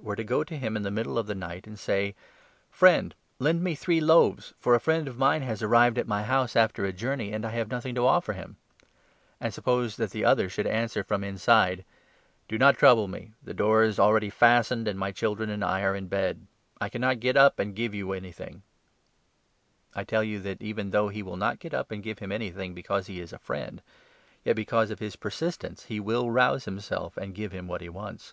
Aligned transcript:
were 0.00 0.16
to 0.16 0.24
go 0.24 0.42
to 0.42 0.56
him 0.56 0.74
in 0.74 0.84
the 0.84 0.90
middle 0.90 1.18
of 1.18 1.26
the 1.26 1.34
night 1.34 1.66
and 1.66 1.78
say' 1.78 2.14
Friend, 2.80 3.14
lend 3.38 3.62
me 3.62 3.74
three 3.74 4.00
loaves, 4.00 4.54
for 4.58 4.74
a 4.74 4.80
friend 4.80 5.06
of 5.06 5.18
mine 5.18 5.42
has 5.42 5.58
6 5.58 5.64
arrived 5.68 5.98
at 5.98 6.06
my 6.08 6.22
house 6.22 6.56
after 6.56 6.86
a 6.86 6.94
journey, 6.94 7.30
and 7.30 7.44
I 7.44 7.50
have 7.50 7.68
nothing 7.68 7.94
to 7.96 8.06
offer 8.06 8.32
him'; 8.32 8.56
and 9.38 9.52
suppose 9.52 9.96
that 9.98 10.10
the 10.10 10.24
other 10.24 10.48
should 10.48 10.66
answer 10.66 11.04
from 11.04 11.20
7 11.20 11.28
inside' 11.34 11.84
Do 12.48 12.56
not 12.56 12.78
trouble 12.78 13.06
me; 13.06 13.34
the 13.42 13.52
door 13.52 13.82
is 13.82 13.98
already 13.98 14.30
fastened, 14.30 14.88
and 14.88 14.98
my 14.98 15.12
children 15.12 15.50
and 15.50 15.62
I 15.62 15.82
are 15.82 15.94
in 15.94 16.06
bed; 16.06 16.46
I 16.80 16.88
cannot 16.88 17.20
get 17.20 17.36
up 17.36 17.58
and 17.58 17.76
give 17.76 17.94
you 17.94 18.12
anything'; 18.14 18.62
I 19.94 20.04
tell 20.04 20.24
you 20.24 20.40
that, 20.40 20.62
even 20.62 20.88
though 20.88 21.08
he 21.10 21.22
will 21.22 21.36
not 21.36 21.58
get 21.58 21.74
up 21.74 21.90
and 21.90 21.98
8 21.98 22.02
give 22.02 22.18
him 22.20 22.32
anything 22.32 22.72
because 22.72 23.08
he 23.08 23.20
is 23.20 23.34
a 23.34 23.38
friend, 23.38 23.82
yet 24.42 24.56
because 24.56 24.90
of 24.90 25.00
his 25.00 25.16
persistence 25.16 25.84
he 25.84 26.00
will 26.00 26.30
rouse 26.30 26.64
himself 26.64 27.18
and 27.18 27.34
give 27.34 27.52
him 27.52 27.68
what 27.68 27.82
he 27.82 27.90
wants. 27.90 28.32